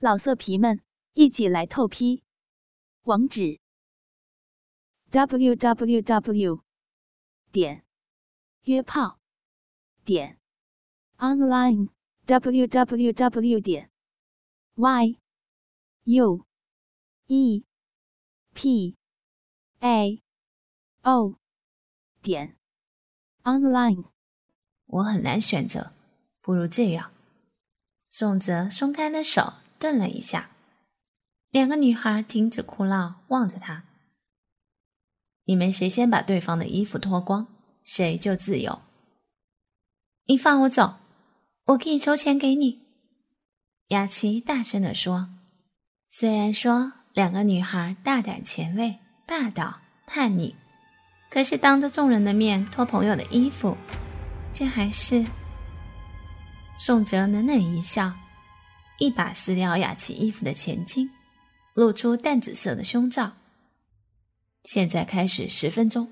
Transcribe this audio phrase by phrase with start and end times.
[0.00, 0.80] 老色皮们，
[1.14, 2.22] 一起来透批！
[3.02, 3.58] 网址
[5.10, 6.62] ：w w w
[7.50, 7.84] 点
[8.62, 9.18] 约炮
[10.04, 10.38] 点
[11.16, 11.88] online
[12.26, 13.90] w w w 点
[14.76, 15.18] y
[16.04, 16.46] u
[17.26, 17.64] e
[18.54, 18.96] p
[19.80, 20.22] a
[21.02, 21.34] o
[22.22, 22.56] 点
[23.42, 24.04] online。
[24.86, 25.92] 我很难选择，
[26.40, 27.10] 不如这样。
[28.08, 29.54] 宋哲松开了手。
[29.78, 30.50] 顿了一下，
[31.50, 33.84] 两个女孩停止哭闹，望着他。
[35.44, 37.46] 你们谁先把对方的衣服脱光，
[37.84, 38.80] 谁就自由。
[40.26, 40.96] 你放我走，
[41.66, 42.82] 我可以筹钱给你。
[43.88, 45.30] 雅琪大声地说。
[46.10, 50.54] 虽然说两个女孩大胆前卫、霸道、叛逆，
[51.30, 53.76] 可是当着众人的面脱朋友的衣服，
[54.52, 55.26] 这还是……
[56.78, 58.12] 宋哲冷冷一笑。
[58.98, 61.08] 一把撕掉雅琪衣服的前襟，
[61.74, 63.32] 露出淡紫色的胸罩。
[64.64, 66.08] 现在开始十分钟，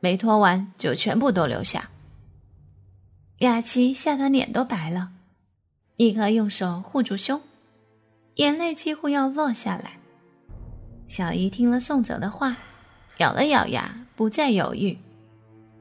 [0.00, 1.90] 没脱完就全部都留下。
[3.38, 5.10] 雅琪吓得脸都白了，
[5.96, 7.42] 立刻用手护住胸，
[8.36, 9.98] 眼泪几乎要落下来。
[11.08, 12.56] 小姨听了宋哲的话，
[13.18, 14.96] 咬了咬牙，不再犹豫，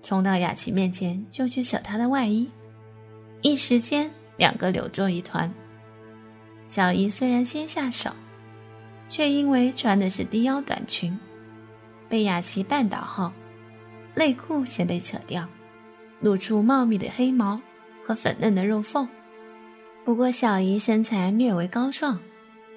[0.01, 2.49] 冲到雅琪面前就去扯她的外衣，
[3.41, 5.53] 一时间两个扭作一团。
[6.67, 8.11] 小姨虽然先下手，
[9.09, 11.17] 却因为穿的是低腰短裙，
[12.09, 13.31] 被雅琪绊倒后，
[14.15, 15.47] 内裤先被扯掉，
[16.21, 17.61] 露出茂密的黑毛
[18.03, 19.07] 和粉嫩的肉缝。
[20.03, 22.19] 不过小姨身材略为高壮，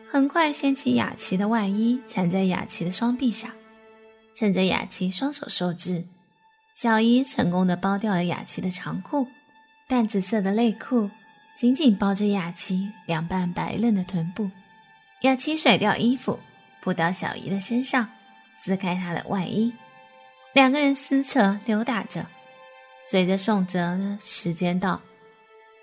[0.09, 3.51] 很快掀起雅琪的外衣，缠在雅琪的双臂上，
[4.35, 6.05] 趁着雅琪双手受制，
[6.73, 9.27] 小姨成功的剥掉了雅琪的长裤，
[9.87, 11.11] 淡紫色的内裤。
[11.59, 14.49] 紧紧抱着雅琪两瓣白嫩的臀部，
[15.23, 16.39] 雅琪甩掉衣服，
[16.81, 18.09] 扑到小姨的身上，
[18.57, 19.73] 撕开她的外衣，
[20.53, 22.25] 两个人撕扯扭打着。
[23.03, 25.03] 随着宋哲的时间到，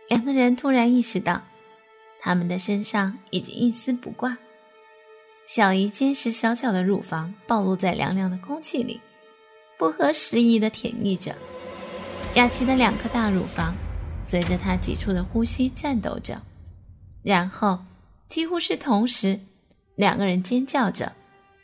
[0.08, 1.42] 两个人突然意识到，
[2.22, 4.38] 他们的身上已经一丝不挂。
[5.46, 9.02] 小姨坚实小巧的乳房暴露在凉凉的空气里，
[9.78, 11.36] 不合时宜的舔腻着。
[12.36, 13.76] 雅琪的两颗大乳房。
[14.26, 16.42] 随着他急促的呼吸颤抖着，
[17.22, 17.80] 然后
[18.28, 19.40] 几乎是同时，
[19.94, 21.14] 两个人尖叫着，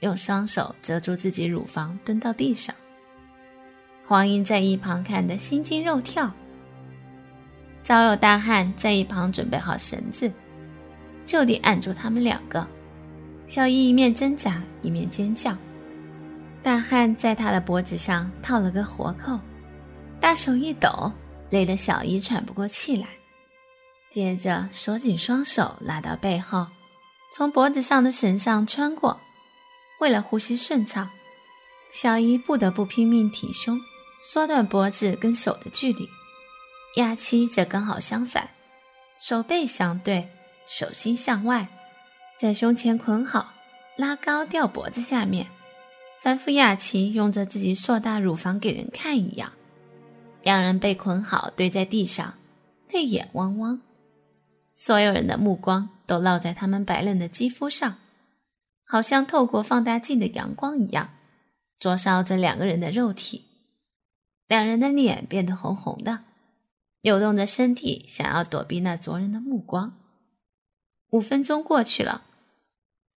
[0.02, 2.74] 用双手遮住自己乳房，蹲到地上。
[4.06, 6.32] 黄英在一旁看得心惊肉跳，
[7.82, 10.32] 早有大汉在一旁准备好绳子，
[11.26, 12.66] 就地按住他们两个。
[13.48, 15.58] 小伊一面挣扎一面尖叫，
[16.62, 19.40] 大汉在他的脖子上套了个活扣，
[20.20, 21.12] 大手一抖。
[21.52, 23.08] 累得小姨喘不过气来，
[24.10, 26.68] 接着手紧双手拉到背后，
[27.36, 29.20] 从脖子上的绳上穿过。
[30.00, 31.12] 为了呼吸顺畅，
[31.92, 33.80] 小姨不得不拼命挺胸，
[34.24, 36.10] 缩短脖子跟手的距离。
[36.96, 38.50] 亚琪则刚好相反，
[39.20, 40.30] 手背相对，
[40.68, 41.68] 手心向外，
[42.40, 43.54] 在胸前捆好，
[43.98, 45.48] 拉高吊脖子下面，
[46.24, 49.52] 仿佛亚琪用着自己硕大乳房给人看一样。
[50.44, 52.36] 两人被捆好，堆在地上，
[52.92, 53.82] 泪眼汪汪。
[54.74, 57.98] 所有人的目光都落在他们白嫩的肌肤上，
[58.84, 61.12] 好像透过放大镜的阳光一样，
[61.80, 63.46] 灼烧着两个人的肉体。
[64.48, 66.24] 两人的脸变得红红的，
[67.02, 69.98] 扭动着身体，想要躲避那灼人的目光。
[71.12, 72.24] 五分钟过去了，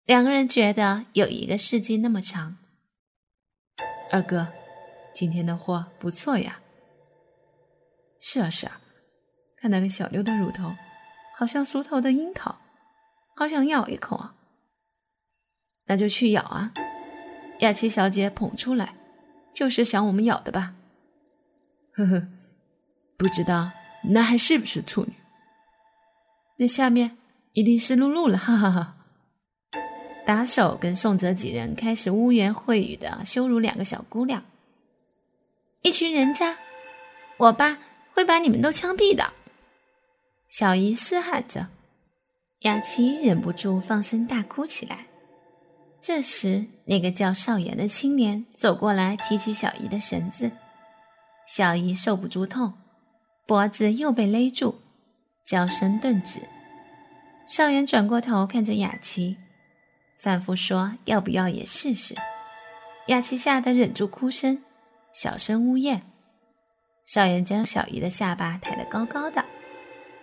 [0.05, 2.57] 两个人觉得有一个世纪那么长。
[4.11, 4.49] 二哥，
[5.13, 6.59] 今天的货不错呀。
[8.27, 8.81] 是啊是啊，
[9.55, 10.75] 看那个小妞的乳头，
[11.37, 12.57] 好像熟透的樱桃，
[13.35, 14.33] 好想咬一口啊！
[15.85, 16.73] 那就去咬啊！
[17.59, 18.95] 雅琪小姐捧出来，
[19.53, 20.73] 就是想我们咬的吧？
[21.93, 22.27] 呵呵，
[23.15, 23.71] 不知道
[24.05, 25.13] 那还是不是处女？
[26.57, 27.15] 那下面
[27.53, 28.97] 一定是露露了，哈哈哈！
[30.25, 34.43] 打手跟宋哲几人开始污言秽语的羞辱两个小姑娘，
[35.83, 36.57] 一群人渣，
[37.37, 37.77] 我爸。
[38.15, 39.33] 会把你们都枪毙的！
[40.47, 41.67] 小姨嘶喊着，
[42.61, 45.07] 雅琪忍不住放声大哭起来。
[46.01, 50.49] 这时，那个叫少言的青年走过来，提起小姨的绳子。
[51.45, 52.75] 小姨受不住痛，
[53.45, 54.75] 脖子又被勒住，
[55.43, 56.39] 叫声顿止。
[57.45, 59.35] 少言转过头看着雅琪，
[60.19, 62.15] 反复说：“要不要也试试？”
[63.07, 64.63] 雅琪吓得忍住哭声，
[65.11, 66.03] 小声呜咽。
[67.05, 69.45] 少言将小姨的下巴抬得高高的，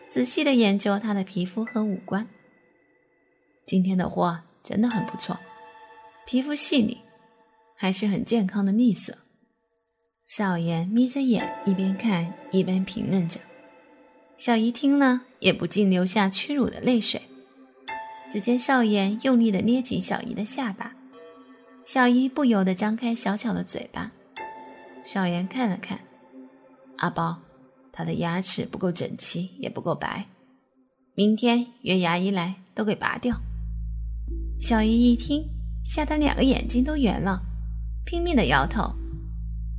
[0.08, 2.28] 仔细的研究她的皮肤和五官。
[3.64, 5.38] 今天的货真的很不错，
[6.26, 6.98] 皮肤细腻，
[7.76, 9.16] 还是很健康的腻色。
[10.26, 13.38] 少言眯着眼，一边看一边评论着。
[14.36, 17.22] 小姨听了，也不禁流下屈辱的泪水。
[18.28, 20.96] 只见少爷用力地捏紧小姨的下巴，
[21.84, 24.10] 小姨不由得张开小巧的嘴巴。
[25.04, 26.00] 少言看了看
[27.02, 27.36] 阿宝，
[27.92, 30.24] 他的牙齿不够整齐，也不够白，
[31.16, 33.36] 明天约牙医来都给拔掉。
[34.60, 35.44] 小姨一听，
[35.82, 37.42] 吓得两个眼睛都圆了，
[38.06, 38.94] 拼命地摇头。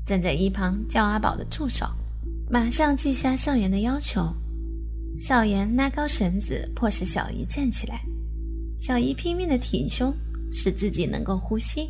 [0.05, 1.85] 站在一旁叫阿宝的助手，
[2.49, 4.21] 马上记下少言的要求。
[5.17, 8.01] 少言拉高绳子，迫使小姨站起来。
[8.77, 10.13] 小姨拼命的挺胸，
[10.51, 11.89] 使自己能够呼吸。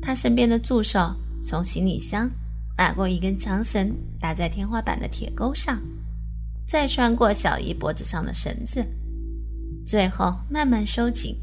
[0.00, 1.12] 他身边的助手
[1.42, 2.30] 从行李箱
[2.78, 5.82] 拿过一根长绳，搭在天花板的铁钩上，
[6.64, 8.86] 再穿过小姨脖子上的绳子，
[9.84, 11.36] 最后慢慢收紧。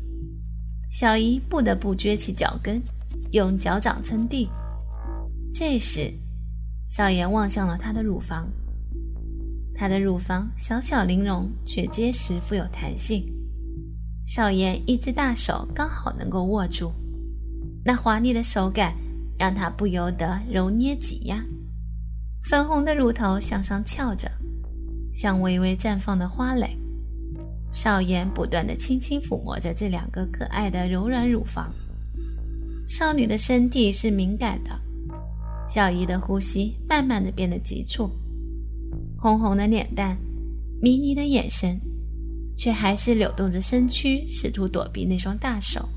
[0.90, 2.82] 小姨不得不撅起脚跟，
[3.32, 4.50] 用脚掌撑地。
[5.54, 6.10] 这时，
[6.88, 8.48] 少言望向了她的乳房。
[9.76, 13.30] 她的乳房小巧玲珑，却结实富有弹性。
[14.26, 16.94] 少言一只大手刚好能够握住，
[17.84, 18.96] 那滑腻的手感
[19.38, 21.44] 让他不由得揉捏挤压。
[22.44, 24.32] 粉红的乳头向上翘着，
[25.14, 26.78] 像微微绽放的花蕾。
[27.72, 31.74] 少言不断的轻轻抚摸着这两个可爱的柔软乳房。
[32.88, 34.72] 少女的身体是敏感的。
[35.68, 38.10] 小姨的呼吸慢慢的变得急促，
[39.18, 40.16] 红红的脸蛋，
[40.80, 41.82] 迷离的眼神，
[42.56, 45.90] 却还是扭动着身躯，试图躲避那双大手。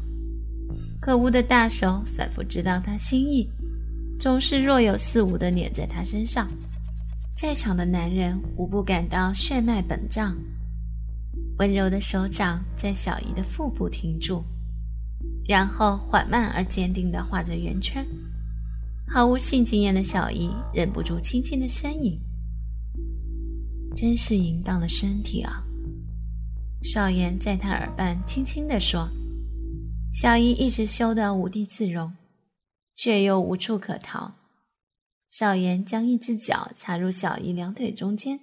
[1.00, 3.49] 可恶的大手反复知道他心意，
[4.19, 6.49] 总是若有似无的粘在他身上。
[7.35, 10.37] 在场的男人无不感到血脉本胀，
[11.59, 14.44] 温柔的手掌在小姨的腹部停住，
[15.47, 18.05] 然后缓慢而坚定地画着圆圈。
[19.06, 22.21] 毫无性经验的小姨忍不住轻轻的呻吟
[23.97, 25.64] ：“真是淫荡的身体啊！”
[26.82, 29.09] 少言在他耳畔轻轻地说。
[30.13, 32.17] 小姨一直羞得无地自容，
[32.95, 34.33] 却又无处可逃。
[35.29, 38.41] 少言将一只脚插入小姨两腿中间，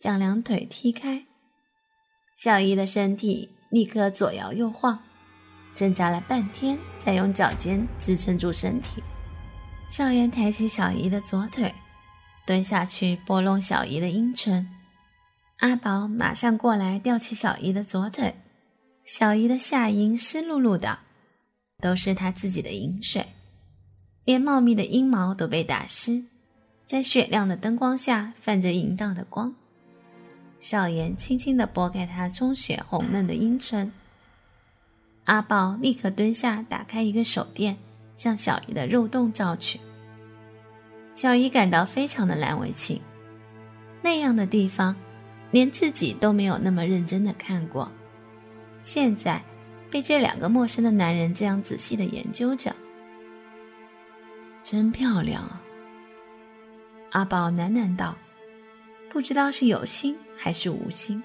[0.00, 1.26] 将两腿踢开。
[2.36, 5.00] 小姨的身体立刻左摇右晃，
[5.74, 9.02] 挣扎了半天，才用脚尖支撑住身体。
[9.88, 11.72] 少言抬起小姨的左腿，
[12.46, 14.66] 蹲下去拨弄小姨的阴唇。
[15.58, 18.34] 阿宝马上过来吊起小姨的左腿，
[19.04, 20.98] 小姨的下阴湿漉漉的，
[21.80, 23.26] 都是她自己的饮水，
[24.24, 26.24] 连茂密的阴毛都被打湿，
[26.86, 29.54] 在雪亮的灯光下泛着淫荡的光。
[30.60, 33.92] 少言轻轻地拨开她充血红嫩的阴唇，
[35.24, 37.76] 阿宝立刻蹲下，打开一个手电。
[38.14, 39.80] 向小姨的肉洞照去，
[41.14, 43.00] 小姨感到非常的难为情。
[44.02, 44.94] 那样的地方，
[45.50, 47.90] 连自己都没有那么认真的看过，
[48.82, 49.42] 现在
[49.90, 52.74] 被这两个陌生的男人这样仔细的研究着，
[54.62, 55.62] 真漂亮啊！
[57.12, 58.16] 阿宝喃喃道，
[59.08, 61.22] 不知道是有心还是无心。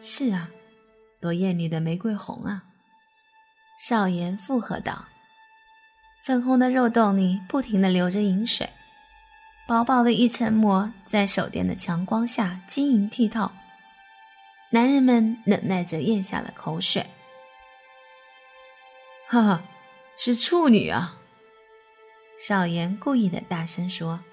[0.00, 0.48] 是啊，
[1.20, 2.64] 多艳丽的玫瑰红啊！
[3.78, 5.06] 少言附和道。
[6.20, 8.68] 粉红的肉洞里不停的流着银水，
[9.66, 13.50] 薄薄的一层膜在手电的强光下晶莹剔透。
[14.74, 17.04] 男人们忍耐着咽下了口水。
[19.28, 19.62] 哈哈，
[20.16, 21.20] 是处女啊！
[22.38, 24.24] 少言故意的大声说，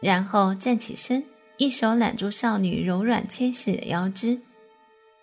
[0.00, 1.24] 然后站起身，
[1.56, 4.40] 一手揽住少女柔软纤细的腰肢，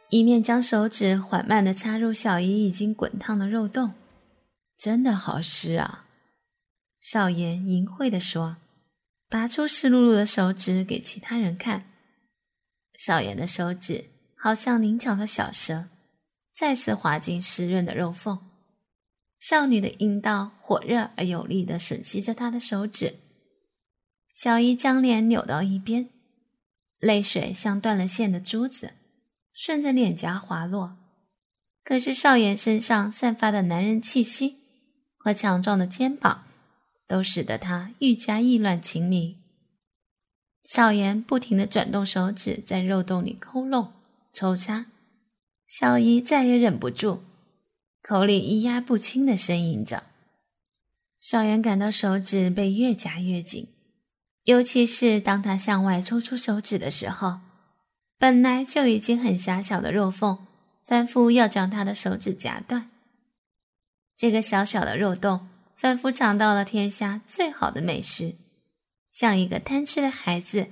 [0.09, 3.93] 一面将手指缓慢地插入小姨已经滚烫的肉洞。
[4.77, 6.05] 真的好湿啊！
[6.99, 8.57] 少言淫秽地说，
[9.29, 11.85] 拔出湿漉漉的手指给其他人看。
[12.97, 14.05] 少言的手指
[14.37, 15.89] 好像灵巧的小蛇，
[16.55, 18.39] 再次滑进湿润的肉缝。
[19.39, 23.15] 少女的阴道火热而有力地吮吸着他的手指。
[24.33, 26.09] 小姨将脸扭到一边，
[26.99, 28.93] 泪水像断了线的珠子，
[29.51, 30.97] 顺着脸颊滑落。
[31.83, 34.57] 可是少言身上散发的男人气息。
[35.19, 36.45] 和强壮的肩膀，
[37.05, 39.37] 都使得他愈加意乱情迷。
[40.63, 43.91] 少言不停地转动手指，在肉洞里抠弄、
[44.37, 44.85] 抽插。
[45.65, 47.23] 小姨再也忍不住，
[48.03, 50.03] 口里咿呀不清的呻吟着。
[51.19, 53.67] 少元感到手指被越夹越紧，
[54.43, 57.39] 尤其是当他向外抽出手指的时候，
[58.19, 60.45] 本来就已经很狭小的肉缝，
[60.85, 62.91] 反复要将他的手指夹断。
[64.15, 68.35] 这个小小的肉洞，仿佛尝到了天下最好的美食，
[69.09, 70.67] 像一个贪吃的孩子，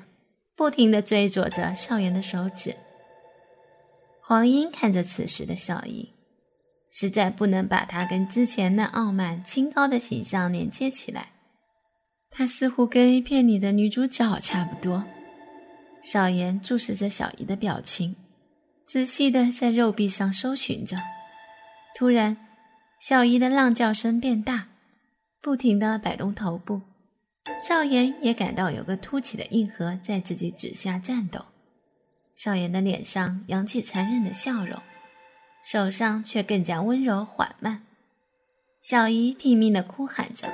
[0.56, 2.78] 不停地追逐着少元的手指。
[4.28, 6.12] 黄英看着此时的小姨，
[6.90, 11.34] 实在不能把她跟之前那傲慢清高的形象连接起来。
[12.32, 15.06] 她似乎跟 A 片里的女主角差不多。
[16.02, 18.16] 少言注视着小姨的表情。
[18.88, 20.98] 仔细的在肉壁上搜寻着，
[21.96, 22.36] 突然，
[23.00, 24.70] 小姨的浪叫声变大，
[25.40, 26.82] 不停的摆动头部。
[27.60, 31.46] 少言也感到有个凸起的硬核在自己指下颤抖。
[32.36, 34.82] 少言的脸上扬起残忍的笑容，
[35.64, 37.84] 手上却更加温柔缓慢。
[38.82, 40.54] 小姨拼命的哭喊着，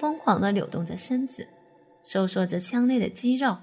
[0.00, 1.46] 疯狂的扭动着身子，
[2.02, 3.58] 收缩着腔内的肌肉。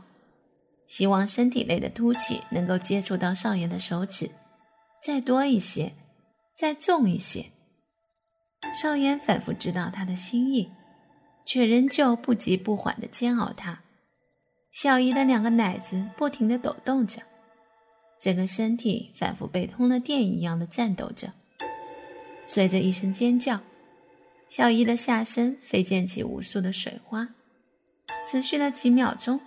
[0.85, 4.29] 希望身体内的凸起能够接触到少爷的手指，
[5.03, 5.93] 再多一些，
[6.55, 7.47] 再重一些。
[8.73, 10.71] 少爷反复知道他的心意，
[11.45, 13.81] 却仍旧不急不缓地煎熬他。
[14.71, 17.21] 小姨的两个奶子不停地抖动着，
[18.19, 21.33] 整个身体仿佛被通了电一样的颤抖着。
[22.43, 23.59] 随着一声尖叫，
[24.49, 27.29] 小姨的下身飞溅起无数的水花，
[28.25, 29.39] 持续了几秒钟。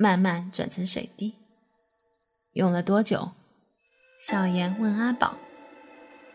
[0.00, 1.34] 慢慢转成水滴。
[2.52, 3.32] 用了多久？
[4.28, 5.36] 少言问阿宝。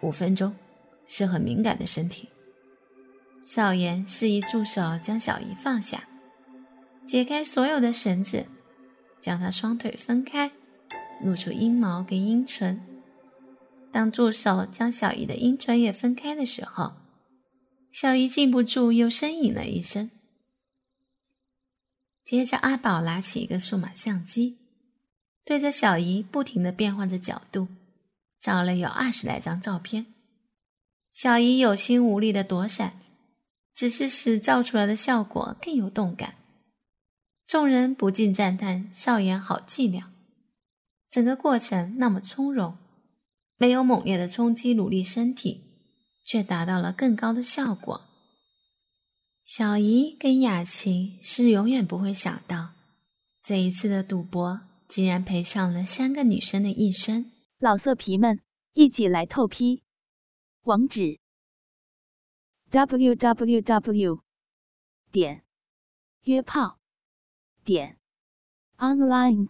[0.02, 0.54] 五分钟，
[1.06, 2.28] 是很敏感的身体。
[3.46, 6.08] 少言示意助手将小姨放下，
[7.06, 8.46] 解开所有的绳子，
[9.22, 10.52] 将她双腿分开，
[11.24, 12.82] 露出阴毛跟阴唇。
[13.92, 16.94] 当助手将小姨的阴唇也分开的时候，
[17.92, 20.10] 小姨禁不住又呻吟了一声。
[22.24, 24.58] 接着，阿宝拿起一个数码相机，
[25.44, 27.68] 对着小姨不停的变换着角度，
[28.40, 30.08] 照了有二十来张照片。
[31.12, 33.00] 小姨有心无力的躲闪，
[33.76, 36.36] 只是使照出来的效果更有动感。
[37.46, 40.13] 众人不禁赞叹少爷好伎俩，
[41.14, 42.76] 整个过程那么从容，
[43.58, 45.62] 没有猛烈的冲击努力身体，
[46.26, 48.02] 却达到了更高的效果。
[49.44, 52.72] 小姨跟雅琴是永远不会想到，
[53.44, 57.32] 这一次的赌博竟然赔上了三个女生的一生。
[57.60, 58.40] 老色皮们，
[58.74, 59.84] 一起来透批！
[60.64, 61.20] 网址
[62.72, 64.24] ：w w w
[65.12, 65.44] 点
[66.24, 66.80] 约炮
[67.64, 68.00] 点
[68.80, 69.50] online